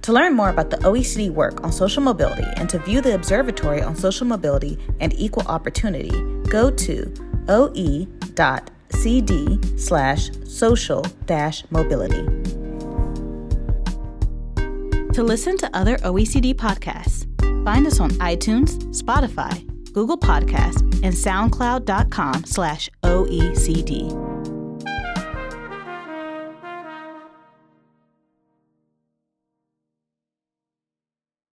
To 0.08 0.14
learn 0.14 0.36
more 0.36 0.50
about 0.50 0.70
the 0.70 0.78
OECD 0.78 1.30
work 1.30 1.66
on 1.66 1.72
social 1.74 2.02
mobility 2.02 2.46
and 2.56 2.70
to 2.70 2.80
view 2.80 3.02
the 3.02 3.14
Observatory 3.14 3.82
on 3.82 3.94
Social 3.94 4.26
Mobility 4.26 4.80
and 5.02 5.14
Equal 5.20 5.46
Opportunity, 5.48 6.12
go 6.44 6.72
to 6.72 7.14
oe.cd 7.50 8.18
slash 9.78 10.30
social 10.46 11.06
mobility. 11.72 12.24
To 15.12 15.24
listen 15.24 15.58
to 15.58 15.70
other 15.76 15.98
OECD 15.98 16.56
podcasts, 16.56 17.26
find 17.66 17.86
us 17.86 18.00
on 18.00 18.12
iTunes, 18.12 18.78
Spotify, 18.98 19.62
Google 19.92 20.18
Podcasts, 20.18 20.84
and 21.04 21.14
SoundCloud.com 21.14 22.46
slash 22.46 22.90
OECD. 23.04 24.27